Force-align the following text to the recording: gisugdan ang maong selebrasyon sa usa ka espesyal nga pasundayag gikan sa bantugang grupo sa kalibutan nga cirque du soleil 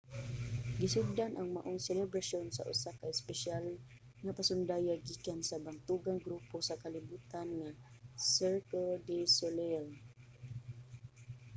gisugdan 0.79 1.31
ang 1.35 1.49
maong 1.55 1.79
selebrasyon 1.87 2.45
sa 2.51 2.67
usa 2.73 2.91
ka 2.99 3.05
espesyal 3.15 3.65
nga 4.23 4.35
pasundayag 4.37 4.99
gikan 5.09 5.39
sa 5.49 5.61
bantugang 5.65 6.19
grupo 6.25 6.55
sa 6.63 6.79
kalibutan 6.83 7.47
nga 7.59 7.69
cirque 8.31 8.85
du 9.07 9.17
soleil 9.37 9.87